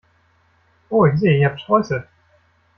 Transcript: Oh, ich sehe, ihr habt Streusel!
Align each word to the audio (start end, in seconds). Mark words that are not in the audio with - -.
Oh, 0.89 1.05
ich 1.05 1.19
sehe, 1.19 1.37
ihr 1.39 1.47
habt 1.49 1.61
Streusel! 1.61 2.07